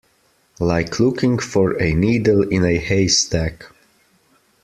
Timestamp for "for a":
1.37-1.93